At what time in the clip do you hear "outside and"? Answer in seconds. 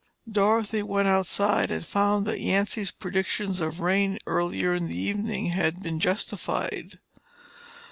1.07-1.85